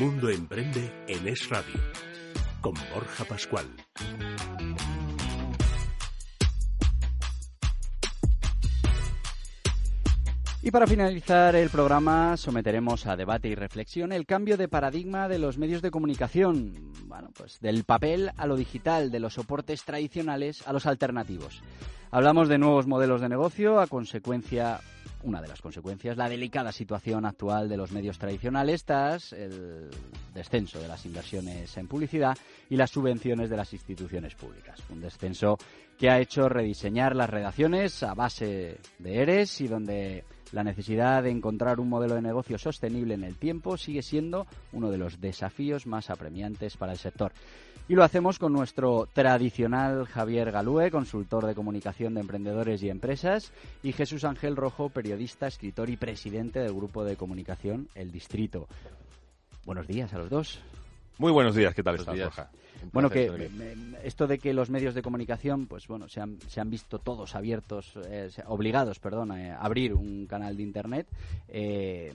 [0.00, 1.78] Mundo Emprende en Es Radio,
[2.62, 3.66] con Borja Pascual.
[10.62, 15.38] Y para finalizar el programa someteremos a debate y reflexión el cambio de paradigma de
[15.38, 20.66] los medios de comunicación, bueno, pues del papel a lo digital, de los soportes tradicionales
[20.66, 21.62] a los alternativos.
[22.12, 24.80] Hablamos de nuevos modelos de negocio a consecuencia
[25.22, 29.88] una de las consecuencias, la delicada situación actual de los medios tradicionales, tras el
[30.34, 32.36] descenso de las inversiones en publicidad
[32.68, 34.80] y las subvenciones de las instituciones públicas.
[34.88, 35.58] Un descenso
[35.98, 41.30] que ha hecho rediseñar las redacciones a base de ERES y donde la necesidad de
[41.30, 45.86] encontrar un modelo de negocio sostenible en el tiempo sigue siendo uno de los desafíos
[45.86, 47.32] más apremiantes para el sector.
[47.90, 53.50] Y lo hacemos con nuestro tradicional Javier Galúe, consultor de comunicación de emprendedores y empresas,
[53.82, 58.68] y Jesús Ángel Rojo, periodista, escritor y presidente del grupo de comunicación El Distrito.
[59.66, 60.60] Buenos días a los dos.
[61.18, 62.50] Muy buenos días, ¿qué tal estás, Borja?
[62.92, 63.50] Bueno, que
[64.04, 67.34] esto de que los medios de comunicación, pues bueno, se han, se han visto todos
[67.34, 71.08] abiertos, eh, obligados, perdón, a abrir un canal de Internet.
[71.48, 72.14] Eh,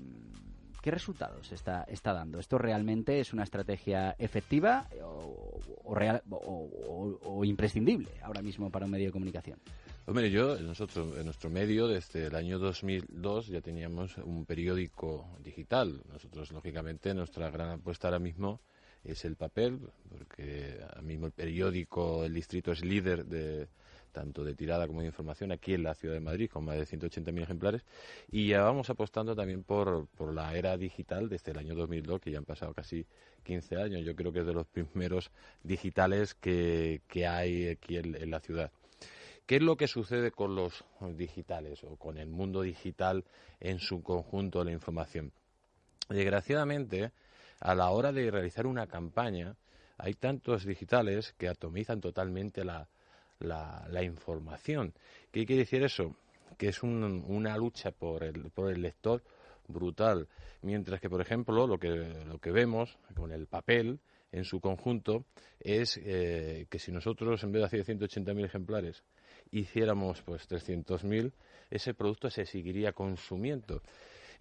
[0.86, 2.38] ¿Qué resultados está, está dando?
[2.38, 9.08] ¿Esto realmente es una estrategia efectiva o, real, o, imprescindible ahora mismo para un medio
[9.08, 9.58] de comunicación?
[10.06, 16.04] Hombre, yo, nosotros, en nuestro medio, desde el año 2002 ya teníamos un periódico digital.
[16.08, 18.62] Nosotros, lógicamente, nuestra gran apuesta ahora mismo
[19.04, 23.70] es el papel, porque ahora mismo el periódico, el distrito es líder de,
[24.16, 26.86] tanto de tirada como de información, aquí en la ciudad de Madrid, con más de
[26.86, 27.84] 180.000 ejemplares.
[28.32, 32.32] Y ya vamos apostando también por, por la era digital desde el año 2002, que
[32.32, 33.06] ya han pasado casi
[33.44, 34.06] 15 años.
[34.06, 35.32] Yo creo que es de los primeros
[35.64, 38.72] digitales que, que hay aquí en, la ciudad.
[39.46, 40.86] ¿Qué es lo que sucede con los
[41.18, 43.26] digitales o con el mundo digital
[43.60, 45.34] en su conjunto de la información?
[46.08, 47.12] Desgraciadamente,
[47.60, 49.58] a la hora de realizar una campaña,
[49.98, 52.88] hay tantos digitales que atomizan totalmente la,
[53.40, 54.94] la, información.
[55.32, 56.16] ¿Qué quiere decir eso?
[56.58, 59.24] Que es una lucha por el, por el lector
[59.68, 60.28] brutal.
[60.62, 64.00] Mientras que, por ejemplo, lo que, lo que vemos con el papel
[64.32, 65.26] en su conjunto
[65.60, 69.04] es eh, que si nosotros, en vez de hacer 180.000 ejemplares,
[69.52, 71.32] hiciéramos pues 300.000,
[71.70, 73.82] ese producto se seguiría consumiendo.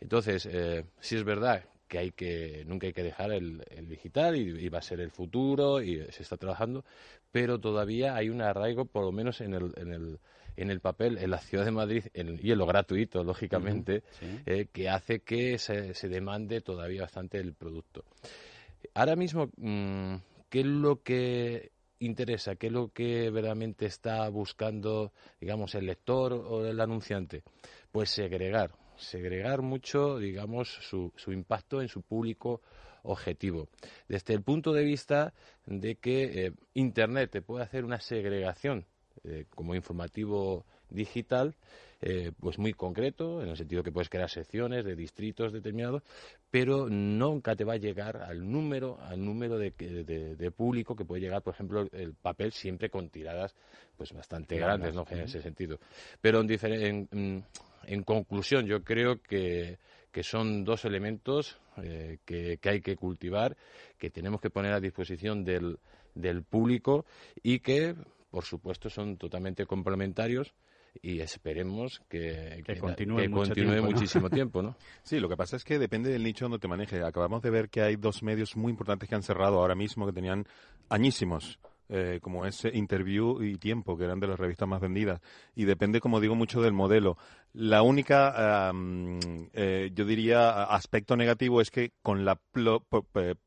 [0.01, 4.69] Entonces, eh, si es verdad que hay que nunca hay que dejar el, digital y,
[4.69, 6.85] va a ser el futuro y se está trabajando
[7.31, 10.19] pero todavía hay un arraigo por lo menos en el, en el,
[10.57, 14.03] en el papel en la ciudad de Madrid y en lo gratuito lógicamente
[14.45, 18.05] eh, que hace que se, se, demande todavía bastante el producto.
[18.95, 20.17] Ahora mismo mm,
[20.51, 26.33] qué es lo que interesa qué es lo que verdaderamente está buscando digamos el lector
[26.33, 27.45] o el anunciante
[27.93, 32.61] pues segregar segregar mucho, digamos, su, su impacto en su público
[33.03, 33.69] objetivo.
[34.09, 35.33] Desde el punto de vista
[35.67, 38.87] de que eh, Internet te puede hacer una segregación
[39.25, 41.55] eh, como informativo digital,
[42.03, 46.03] eh, pues muy concreto, en el sentido que puedes crear secciones de distritos determinados,
[46.51, 51.23] pero nunca te va a llegar al número, al número de, de, público que puede
[51.23, 53.55] llegar, por ejemplo, el papel siempre con tiradas
[53.97, 55.07] pues bastante grandes, ¿no?
[55.09, 55.79] En ese sentido.
[56.21, 57.43] Pero en, en, mm,
[57.87, 59.79] en conclusión, yo creo que,
[60.23, 63.57] son dos elementos eh, que, hay que cultivar,
[63.99, 65.79] que tenemos que poner a disposición del,
[66.15, 67.05] del público
[67.43, 67.95] y que,
[68.31, 70.55] por supuesto, son totalmente complementarios
[71.03, 73.29] y esperemos que, continúe,
[73.83, 74.77] muchísimo tiempo, ¿no?
[75.03, 77.03] Sí, lo que pasa es que depende del nicho donde te maneje.
[77.03, 80.13] Acabamos de ver que hay dos medios muy importantes que han cerrado ahora mismo, que
[80.13, 80.47] tenían
[80.89, 81.59] añísimos
[81.89, 85.21] eh, como ese Interview y Tiempo, que eran de las revistas más vendidas.
[85.55, 87.19] Y depende, como digo, mucho del modelo.
[87.53, 88.73] La única,
[89.53, 92.41] eh, yo diría, aspecto negativo es que con la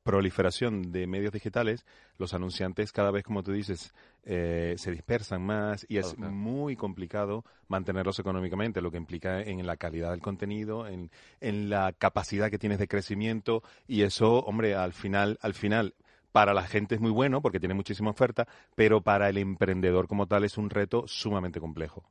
[0.03, 1.85] proliferación de medios digitales,
[2.17, 3.93] los anunciantes cada vez, como tú dices,
[4.23, 9.77] eh, se dispersan más y es muy complicado mantenerlos económicamente, lo que implica en la
[9.77, 11.11] calidad del contenido, en,
[11.41, 15.95] en la capacidad que tienes de crecimiento y eso, hombre, al final, al final
[16.31, 20.27] para la gente es muy bueno porque tiene muchísima oferta, pero para el emprendedor como
[20.27, 22.03] tal es un reto sumamente complejo.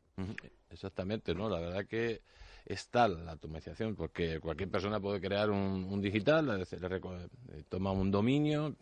[0.70, 1.48] Exactamente, ¿no?
[1.48, 2.22] La verdad que
[2.66, 8.74] es tal la automatización, porque cualquier persona puede crear un, digital, eh, toma un dominio,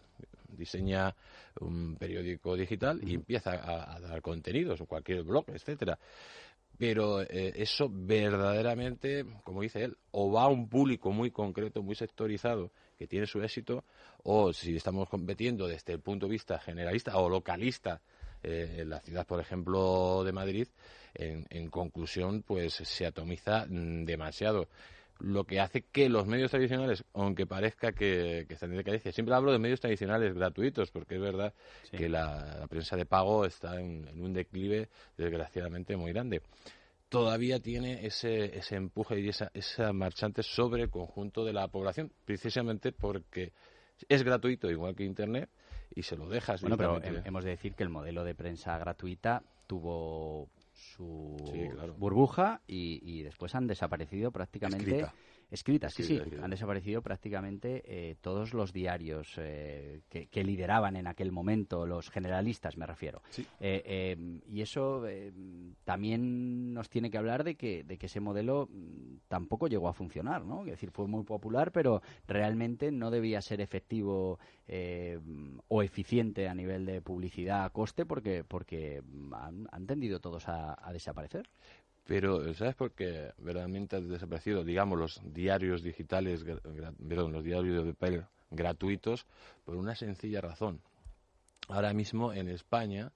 [0.49, 1.15] diseña
[1.61, 5.99] un periódico digital y empieza a, dar contenidos, o cualquier blog, etcétera.
[6.79, 11.95] Pero eh, eso verdaderamente, como dice él, o va a un público muy concreto, muy
[11.95, 13.85] sectorizado, que tiene su éxito,
[14.23, 18.01] o si estamos competiendo desde el punto de vista generalista o localista
[18.43, 20.69] eh, en la ciudad, por ejemplo, de Madrid,
[21.15, 24.69] en, en conclusión, pues se atomiza mm, demasiado
[25.21, 29.53] lo que hace que los medios tradicionales, aunque parezca que, están en decadencia, siempre hablo
[29.53, 31.55] de medios tradicionales gratuitos, porque es verdad
[31.91, 36.43] que la, prensa de pago está en, un declive, desgraciadamente, muy grande.
[37.09, 42.13] Todavía tiene ese, ese empuje y esa, esa marchante sobre el conjunto de la población,
[42.25, 43.53] precisamente porque
[44.09, 45.49] es gratuito, igual que Internet,
[45.95, 46.61] y se lo dejas.
[46.61, 51.37] Bueno, pero hemos de decir que el modelo de prensa gratuita tuvo su
[51.97, 55.07] burbuja y, después han desaparecido prácticamente
[55.51, 61.33] escritas, sí, sí, han desaparecido prácticamente eh, todos los diarios eh, que, lideraban en aquel
[61.33, 63.23] momento, los generalistas me refiero.
[63.61, 65.05] Eh, y eso
[65.85, 69.95] también nos tiene que hablar de que, de que ese modelo mm, tampoco llegó a
[69.95, 70.61] funcionar, ¿no?
[70.61, 74.39] Es decir, fue muy popular, pero realmente no debía ser efectivo
[75.69, 79.03] o eficiente a nivel de publicidad a coste porque, porque
[79.33, 81.49] han, tendido todos a desaparecer.
[82.07, 86.45] Pero, ¿sabes por qué verdaderamente han desaparecido, digamos, los diarios digitales,
[87.09, 89.27] perdón, los diarios de papel gratuitos?
[89.65, 90.81] Por una sencilla razón.
[91.69, 93.11] Ahora mismo en España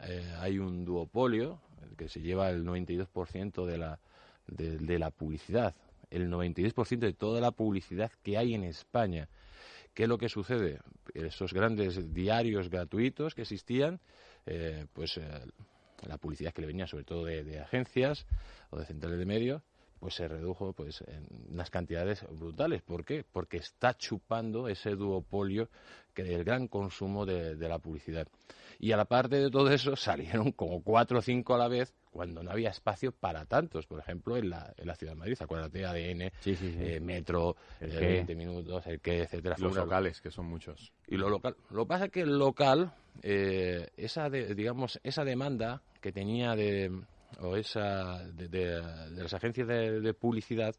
[0.00, 1.60] eh, hay un duopolio
[1.96, 4.00] que se lleva el 92% de la,
[4.46, 5.74] de, de la publicidad.
[6.10, 9.28] El 92% de toda la publicidad que hay en España.
[9.94, 10.80] ¿Qué es lo que sucede?
[11.14, 13.98] Esos grandes diarios gratuitos que existían,
[14.44, 15.22] eh, pues eh,
[16.02, 18.26] la publicidad que le venía sobre todo de, agencias
[18.70, 19.62] o de centrales de medios,
[19.98, 22.82] pues se redujo pues en unas cantidades brutales.
[22.82, 23.24] ¿Por qué?
[23.30, 25.68] Porque está chupando ese duopolio
[26.14, 28.26] que del gran consumo de, la publicidad.
[28.78, 31.94] Y a la parte de todo eso salieron como cuatro o cinco a la vez
[32.10, 33.86] cuando no había espacio para tantos.
[33.86, 38.32] Por ejemplo, en la, en la ciudad de Madrid, acuérdate, ADN, eh, Metro, el 20
[38.32, 39.56] eh, minutos, el que, etcétera.
[39.58, 40.92] Los locales, que son muchos.
[41.06, 41.56] Y lo local.
[41.70, 46.90] Lo que pasa es que el local, eh, esa, digamos, esa demanda que tenía de,
[47.38, 50.74] o esa de, las agencias de, publicidad,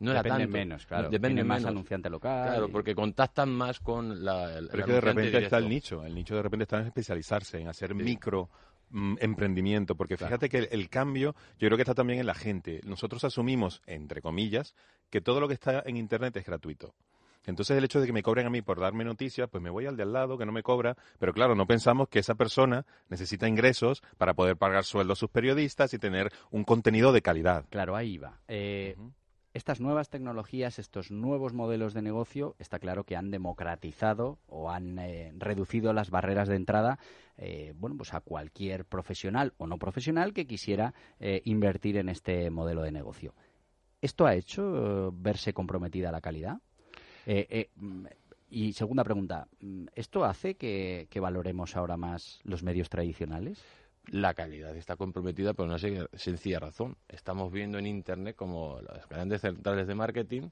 [0.00, 1.10] no era Depende menos, claro.
[1.10, 2.48] Depende más anunciante local.
[2.48, 4.60] Claro, porque contactan más con la.
[4.70, 6.04] Pero es que de repente está el nicho.
[6.04, 8.48] El nicho de repente está en especializarse, en hacer micro
[8.90, 12.80] Mm, emprendimiento, porque fíjate que el, cambio yo creo que está también en la gente.
[12.84, 14.76] Nosotros asumimos, entre comillas,
[15.10, 16.94] que todo lo que está en Internet es gratuito.
[17.46, 19.86] Entonces el hecho de que me cobren a mí por darme noticias, pues me voy
[19.86, 22.84] al de al lado que no me cobra, pero claro, no pensamos que esa persona
[23.08, 27.64] necesita ingresos para poder pagar sueldos a sus periodistas y tener un contenido de calidad.
[27.70, 28.40] Claro, ahí va.
[28.48, 28.96] Eh,
[29.56, 34.98] estas nuevas tecnologías, estos nuevos modelos de negocio, está claro que han democratizado o han
[34.98, 36.98] eh, reducido las barreras de entrada,
[37.38, 42.50] eh, bueno, pues a cualquier profesional o no profesional que quisiera eh, invertir en este
[42.50, 43.34] modelo de negocio.
[44.02, 46.58] ¿Esto ha hecho verse comprometida la calidad?
[48.48, 49.48] Y segunda pregunta,
[49.94, 53.62] ¿esto hace que valoremos ahora más los medios tradicionales?
[54.08, 56.96] la calidad está comprometida por una sencilla razón.
[57.08, 60.50] Estamos viendo en Internet como las grandes centrales de marketing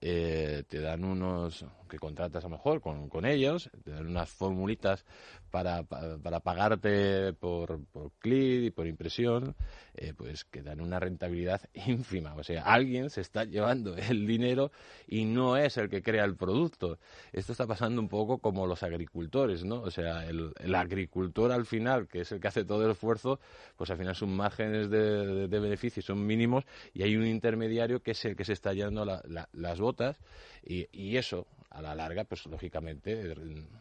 [0.00, 4.30] eh, te dan unos que contratas a lo mejor con, con ellos, te dan unas
[4.30, 5.04] formulitas
[5.50, 9.54] para, para, pagarte por, por clic y por impresión,
[9.94, 12.34] eh, pues que dan una rentabilidad ínfima.
[12.34, 14.70] O sea, alguien se está llevando el dinero
[15.06, 16.98] y no es el que crea el producto.
[17.32, 19.80] Esto está pasando un poco como los agricultores, ¿no?
[19.82, 23.40] O sea, el, agricultor al final, que es el que hace todo el esfuerzo,
[23.76, 28.12] pues al final sus márgenes de, de, beneficio son mínimos y hay un intermediario que
[28.12, 30.16] es el que se está llevando las botas
[30.64, 33.34] y, y eso a la larga, pues lógicamente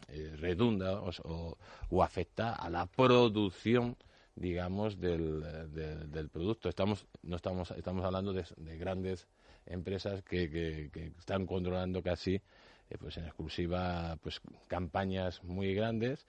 [0.10, 1.58] eh, redunda o,
[2.04, 3.96] afecta a la producción
[4.38, 6.70] digamos del, del, producto.
[6.70, 8.46] Estamos no estamos estamos hablando de,
[8.78, 9.28] grandes
[9.66, 12.42] empresas que, que, están controlando casi eh,
[13.00, 16.26] pues en exclusiva pues campañas muy grandes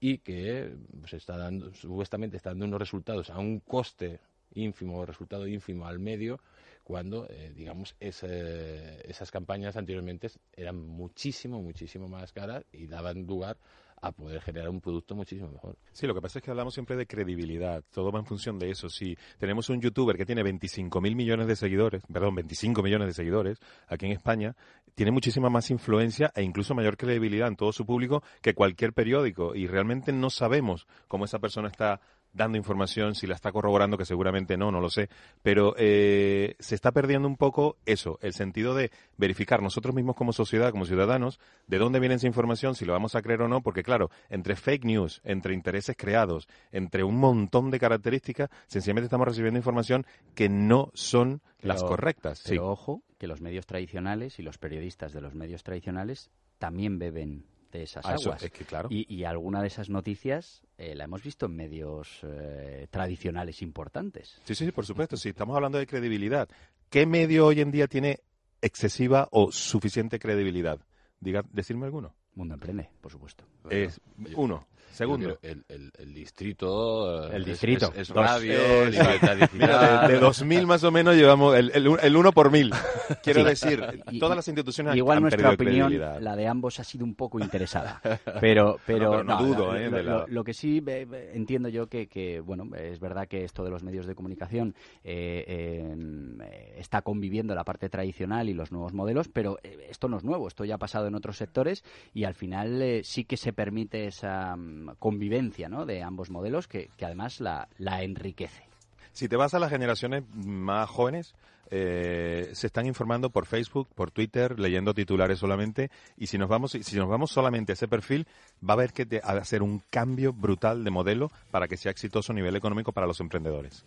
[0.00, 4.18] y que pues está dando supuestamente están dando unos resultados a un coste
[4.54, 6.40] ínfimo resultado ínfimo al medio
[6.84, 13.56] cuando, eh, digamos, esas campañas anteriormente eran muchísimo, muchísimo más caras y daban lugar
[14.02, 15.78] a poder generar un producto muchísimo mejor.
[15.92, 17.82] Sí, lo que pasa es que hablamos siempre de credibilidad.
[17.92, 18.88] Todo va en función de eso.
[18.88, 23.14] Si tenemos un youtuber que tiene 25 mil millones de seguidores, perdón, 25 millones de
[23.14, 24.56] seguidores aquí en España,
[24.96, 29.54] tiene muchísima más influencia e incluso mayor credibilidad en todo su público que cualquier periódico.
[29.54, 32.00] Y realmente no sabemos cómo esa persona está
[32.32, 35.08] dando información, si la está corroborando, que seguramente no, no lo sé,
[35.42, 40.32] pero eh, se está perdiendo un poco eso, el sentido de verificar nosotros mismos como
[40.32, 43.60] sociedad, como ciudadanos, de dónde viene esa información, si lo vamos a creer o no,
[43.60, 49.28] porque claro, entre fake news, entre intereses creados, entre un montón de características, sencillamente estamos
[49.28, 52.42] recibiendo información que no son las correctas.
[52.46, 57.44] Pero ojo, que los medios tradicionales y los periodistas de los medios tradicionales también beben
[57.78, 58.42] de esas Ah, eso, aguas.
[58.42, 58.88] es que claro.
[58.90, 64.40] Y, y alguna de esas noticias eh, la hemos visto en medios eh, tradicionales importantes.
[64.44, 65.16] Sí, sí, sí, por supuesto.
[65.16, 66.48] Si estamos hablando de credibilidad,
[66.90, 68.20] ¿qué medio hoy en día tiene
[68.60, 70.78] excesiva o suficiente credibilidad?
[71.20, 72.14] Diga, decirme alguno.
[72.34, 73.44] Mundo Emprende, por supuesto.
[73.68, 74.00] Es
[74.36, 74.66] uno.
[74.92, 75.38] Segundo.
[75.42, 77.30] El, el, el distrito.
[77.30, 77.92] El es- distrito.
[77.94, 80.08] Es, es radio, Eh, libertad Mira, digital.
[80.08, 82.70] de, de 2000 más o menos llevamos el, el, el uno por mil.
[83.22, 83.46] Quiero Sí.
[83.46, 87.14] decir, Y- todas las instituciones Igual han nuestra opinión, la de ambos, ha sido un
[87.14, 88.00] poco interesada.
[88.40, 89.90] Pero, pero, pero no dudo, ¿eh?
[89.90, 93.00] lo, de la- lo- lo que sí eh, eh, entiendo yo que, que, bueno, es
[93.00, 94.74] verdad que esto de los medios de comunicación
[95.04, 100.16] eh, eh, está conviviendo la parte tradicional y los nuevos modelos, pero eh, esto no
[100.18, 101.84] es nuevo, esto ya ha pasado en otros sectores
[102.14, 104.56] y al final eh, sí que se permite esa
[104.98, 105.86] convivencia ¿no?
[105.86, 108.64] de ambos modelos que, que además la, la enriquece.
[109.12, 111.34] Si te vas a las generaciones más jóvenes,
[111.74, 115.90] eh, se están informando por Facebook, por Twitter, leyendo titulares solamente.
[116.18, 118.26] Y si nos vamos, si nos vamos solamente a ese perfil,
[118.62, 122.32] va a haber que te- hacer un cambio brutal de modelo para que sea exitoso
[122.32, 123.84] a nivel económico para los emprendedores.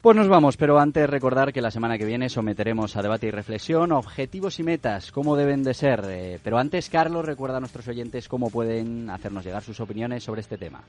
[0.00, 3.30] Pues nos vamos, pero antes recordar que la semana que viene someteremos a debate y
[3.30, 6.02] reflexión objetivos y metas, cómo deben de ser.
[6.08, 10.40] Eh, pero antes, Carlos, recuerda a nuestros oyentes cómo pueden hacernos llegar sus opiniones sobre
[10.40, 10.82] este tema.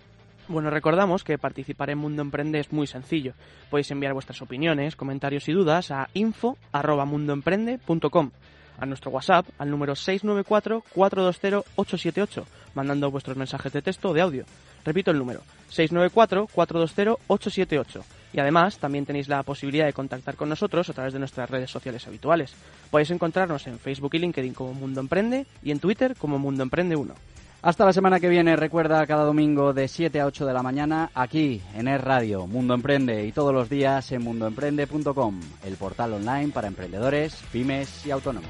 [0.47, 3.33] Bueno, recordamos que participar en Mundo Emprende es muy sencillo.
[3.69, 8.31] Podéis enviar vuestras opiniones, comentarios y dudas a info@mundoemprende.com,
[8.77, 12.43] a nuestro WhatsApp al número 694-420-878,
[12.75, 14.43] mandando vuestros mensajes de texto o de audio.
[14.83, 18.03] Repito el número, 694-420-878.
[18.33, 21.69] Y además también tenéis la posibilidad de contactar con nosotros a través de nuestras redes
[21.69, 22.55] sociales habituales.
[22.89, 26.95] Podéis encontrarnos en Facebook y LinkedIn como Mundo Emprende y en Twitter como Mundo Emprende
[26.95, 27.13] 1.
[27.63, 31.11] Hasta la semana que viene, recuerda cada domingo de 7 a 8 de la mañana
[31.13, 36.51] aquí en Es Radio, Mundo Emprende y todos los días en mundoemprende.com, el portal online
[36.51, 38.49] para emprendedores, pymes y autónomos.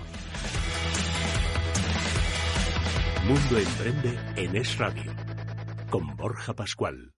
[3.27, 5.11] Mundo Emprende en Es Radio.
[5.89, 7.11] Con Borja Pascual.